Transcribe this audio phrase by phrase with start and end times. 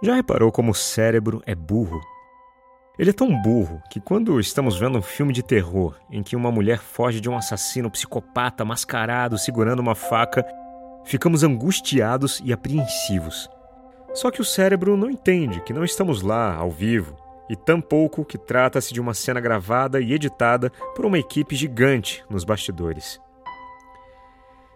[0.00, 2.00] Já reparou como o cérebro é burro?
[2.96, 6.52] Ele é tão burro que quando estamos vendo um filme de terror em que uma
[6.52, 10.46] mulher foge de um assassino psicopata mascarado segurando uma faca,
[11.04, 13.50] ficamos angustiados e apreensivos.
[14.14, 17.16] Só que o cérebro não entende que não estamos lá ao vivo
[17.50, 22.44] e tampouco que trata-se de uma cena gravada e editada por uma equipe gigante nos
[22.44, 23.20] bastidores.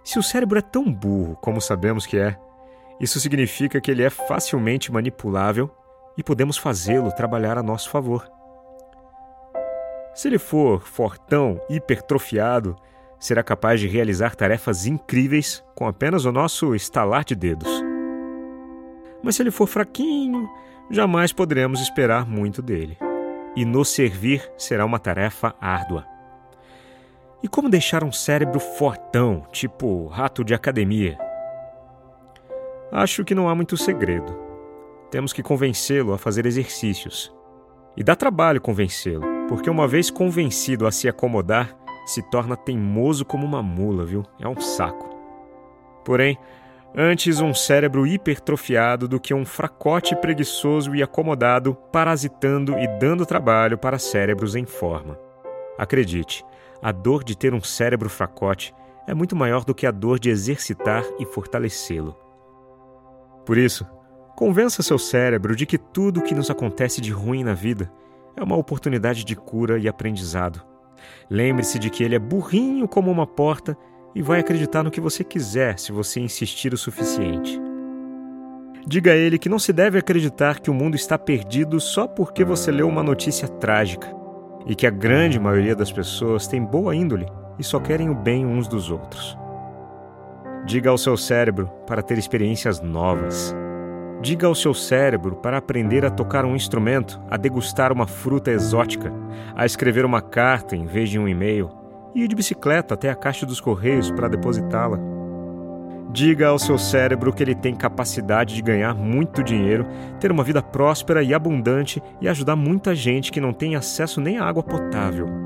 [0.03, 2.37] Se o cérebro é tão burro como sabemos que é,
[3.01, 5.71] isso significa que ele é facilmente manipulável
[6.17, 8.31] e podemos fazê-lo trabalhar a nosso favor.
[10.15, 12.77] Se ele for fortão, hipertrofiado,
[13.19, 17.69] será capaz de realizar tarefas incríveis com apenas o nosso estalar de dedos.
[19.23, 20.49] Mas se ele for fraquinho,
[20.91, 22.99] jamais poderemos esperar muito dele.
[23.55, 26.07] E nos servir será uma tarefa árdua.
[27.43, 31.19] E como deixar um cérebro fortão, tipo rato de academia?
[32.95, 34.39] Acho que não há muito segredo.
[35.11, 37.35] Temos que convencê-lo a fazer exercícios.
[37.97, 43.47] E dá trabalho convencê-lo, porque uma vez convencido a se acomodar, se torna teimoso como
[43.47, 44.23] uma mula, viu?
[44.39, 45.09] É um saco.
[46.05, 46.37] Porém,
[46.95, 53.79] antes um cérebro hipertrofiado do que um fracote preguiçoso e acomodado, parasitando e dando trabalho
[53.79, 55.19] para cérebros em forma.
[55.79, 56.45] Acredite,
[56.83, 58.75] a dor de ter um cérebro fracote
[59.07, 62.22] é muito maior do que a dor de exercitar e fortalecê-lo.
[63.45, 63.87] Por isso,
[64.37, 67.93] convença seu cérebro de que tudo o que nos acontece de ruim na vida
[68.37, 70.63] é uma oportunidade de cura e aprendizado.
[71.29, 73.77] Lembre-se de que ele é burrinho como uma porta
[74.15, 77.61] e vai acreditar no que você quiser se você insistir o suficiente.
[78.87, 82.45] Diga a ele que não se deve acreditar que o mundo está perdido só porque
[82.45, 84.13] você leu uma notícia trágica
[84.67, 87.27] e que a grande maioria das pessoas tem boa índole
[87.59, 89.37] e só querem o bem uns dos outros.
[90.65, 93.53] Diga ao seu cérebro para ter experiências novas.
[94.21, 99.13] Diga ao seu cérebro para aprender a tocar um instrumento, a degustar uma fruta exótica,
[99.57, 101.69] a escrever uma carta em vez de um e-mail
[102.15, 105.01] e ir de bicicleta até a caixa dos correios para depositá-la.
[106.13, 109.85] Diga ao seu cérebro que ele tem capacidade de ganhar muito dinheiro,
[110.21, 114.39] ter uma vida próspera e abundante e ajudar muita gente que não tem acesso nem
[114.39, 115.42] à água potável.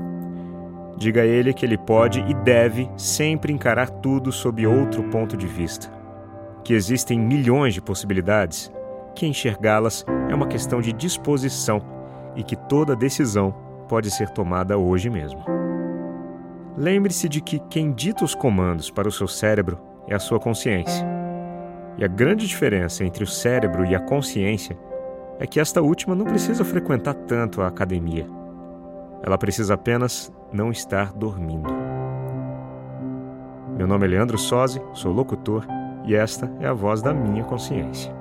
[0.97, 5.45] Diga a ele que ele pode e deve sempre encarar tudo sob outro ponto de
[5.45, 5.91] vista.
[6.63, 8.71] Que existem milhões de possibilidades,
[9.13, 11.79] que enxergá-las é uma questão de disposição
[12.35, 13.53] e que toda decisão
[13.87, 15.43] pode ser tomada hoje mesmo.
[16.75, 21.05] Lembre-se de que quem dita os comandos para o seu cérebro é a sua consciência.
[21.97, 24.77] E a grande diferença entre o cérebro e a consciência
[25.39, 28.36] é que esta última não precisa frequentar tanto a academia.
[29.23, 31.69] Ela precisa apenas não estar dormindo.
[33.77, 35.65] Meu nome é Leandro Sozzi, sou locutor
[36.03, 38.15] e esta é a voz da minha consciência.